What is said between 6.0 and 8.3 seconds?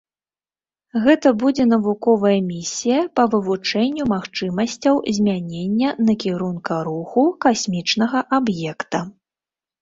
накірунка руху касмічнага